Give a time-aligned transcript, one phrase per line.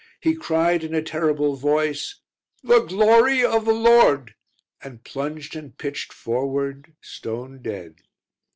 [0.19, 2.15] He cried in a terrible voice,
[2.63, 4.33] "The Glory of the Lord!"
[4.81, 7.97] and plunged and pitched forward, stone dead.